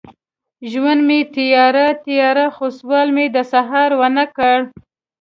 [0.71, 4.57] ژوند مې تیاره، تیاره، خو سوال مې د سهار ونه کړ